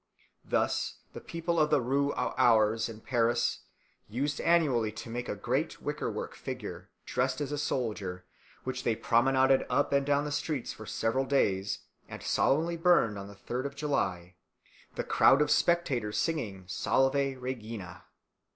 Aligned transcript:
Thus 0.43 0.95
the 1.13 1.21
people 1.21 1.59
of 1.59 1.69
the 1.69 1.79
Rue 1.79 2.11
aux 2.13 2.33
Ours 2.35 2.89
in 2.89 3.01
Paris 3.01 3.59
used 4.09 4.41
annually 4.41 4.91
to 4.93 5.11
make 5.11 5.29
a 5.29 5.35
great 5.35 5.79
wicker 5.79 6.09
work 6.11 6.33
figure, 6.33 6.89
dressed 7.05 7.39
as 7.39 7.51
a 7.51 7.57
soldier, 7.59 8.25
which 8.63 8.83
they 8.83 8.95
promenaded 8.95 9.63
up 9.69 9.93
and 9.93 10.03
down 10.03 10.25
the 10.25 10.31
streets 10.31 10.73
for 10.73 10.87
several 10.87 11.25
days, 11.25 11.81
and 12.09 12.23
solemnly 12.23 12.77
burned 12.77 13.19
on 13.19 13.27
the 13.27 13.35
third 13.35 13.67
of 13.67 13.75
July, 13.75 14.33
the 14.95 15.03
crowd 15.03 15.39
of 15.39 15.51
spectators 15.51 16.17
singing 16.17 16.63
_Salve 16.63 17.39
Regina. 17.39 18.05